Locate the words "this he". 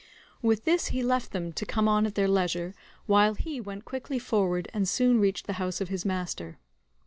0.65-1.03